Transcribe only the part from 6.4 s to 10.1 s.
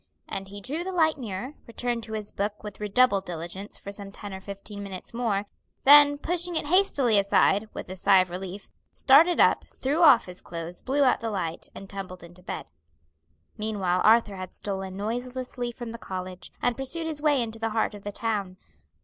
it hastily aside, with a sigh of relief, started up, threw